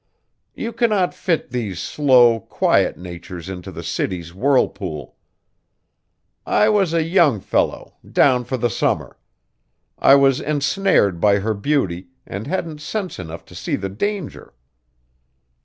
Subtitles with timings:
[0.55, 5.15] You cannot fit these slow, quiet natures into the city's whirlpool.
[6.43, 9.19] I was a young fellow, down for the summer.
[9.99, 14.55] I was ensnared by her beauty, and hadn't sense enough to see the danger.